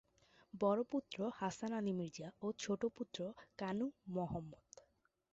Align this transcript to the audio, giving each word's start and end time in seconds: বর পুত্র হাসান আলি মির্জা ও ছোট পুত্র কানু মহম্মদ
বর 0.53 0.77
পুত্র 0.91 1.17
হাসান 1.39 1.71
আলি 1.73 1.93
মির্জা 1.93 2.27
ও 2.41 2.57
ছোট 2.59 2.81
পুত্র 2.97 3.19
কানু 3.57 3.85
মহম্মদ 4.15 4.67